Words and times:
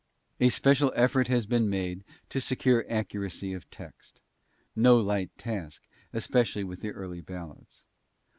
A 0.39 0.49
special 0.49 0.91
effort 0.95 1.27
has 1.27 1.45
been 1.45 1.69
made 1.69 2.03
to 2.29 2.41
secure 2.41 2.87
accuracy 2.89 3.53
of 3.53 3.69
text, 3.69 4.19
no 4.75 4.97
light 4.97 5.29
task, 5.37 5.83
especially 6.11 6.63
with 6.63 6.81
the 6.81 6.89
early 6.89 7.21
ballads. 7.21 7.85